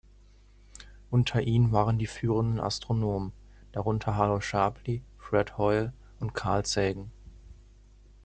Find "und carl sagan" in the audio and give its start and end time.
6.19-7.11